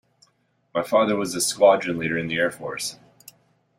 My 0.73 0.81
father 0.81 1.15
was 1.15 1.35
a 1.35 1.41
Squadron 1.41 1.99
Leader 1.99 2.17
in 2.17 2.25
the 2.25 2.37
Air 2.37 2.49
Force 2.49 2.97